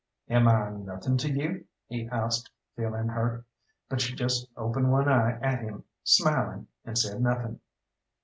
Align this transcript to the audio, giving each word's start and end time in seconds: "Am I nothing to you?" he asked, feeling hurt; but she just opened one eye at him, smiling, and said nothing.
"Am 0.29 0.47
I 0.47 0.71
nothing 0.71 1.15
to 1.17 1.29
you?" 1.31 1.65
he 1.85 2.07
asked, 2.07 2.49
feeling 2.75 3.09
hurt; 3.09 3.45
but 3.87 4.01
she 4.01 4.15
just 4.15 4.47
opened 4.57 4.91
one 4.91 5.07
eye 5.07 5.37
at 5.43 5.61
him, 5.61 5.83
smiling, 6.03 6.65
and 6.83 6.97
said 6.97 7.21
nothing. 7.21 7.59